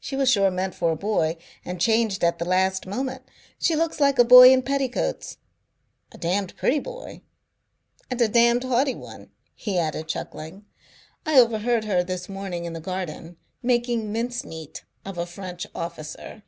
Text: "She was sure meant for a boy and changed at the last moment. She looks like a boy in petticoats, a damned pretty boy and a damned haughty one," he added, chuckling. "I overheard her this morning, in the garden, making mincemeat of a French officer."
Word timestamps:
"She 0.00 0.16
was 0.16 0.28
sure 0.28 0.50
meant 0.50 0.74
for 0.74 0.90
a 0.90 0.96
boy 0.96 1.36
and 1.64 1.80
changed 1.80 2.24
at 2.24 2.40
the 2.40 2.44
last 2.44 2.88
moment. 2.88 3.22
She 3.60 3.76
looks 3.76 4.00
like 4.00 4.18
a 4.18 4.24
boy 4.24 4.50
in 4.52 4.62
petticoats, 4.62 5.38
a 6.10 6.18
damned 6.18 6.56
pretty 6.56 6.80
boy 6.80 7.22
and 8.10 8.20
a 8.20 8.26
damned 8.26 8.64
haughty 8.64 8.96
one," 8.96 9.30
he 9.54 9.78
added, 9.78 10.08
chuckling. 10.08 10.64
"I 11.24 11.38
overheard 11.38 11.84
her 11.84 12.02
this 12.02 12.28
morning, 12.28 12.64
in 12.64 12.72
the 12.72 12.80
garden, 12.80 13.36
making 13.62 14.10
mincemeat 14.10 14.82
of 15.04 15.18
a 15.18 15.24
French 15.24 15.68
officer." 15.72 16.42